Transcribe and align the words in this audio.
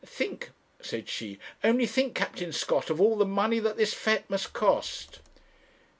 'Think,' 0.03 0.49
said 0.81 1.07
she, 1.07 1.37
'only 1.63 1.85
think, 1.85 2.15
Captain 2.15 2.51
Scott, 2.51 2.89
of 2.89 2.99
all 2.99 3.15
the 3.17 3.23
money 3.23 3.59
that 3.59 3.77
this 3.77 3.93
fête 3.93 4.27
must 4.29 4.51
cost.' 4.51 5.19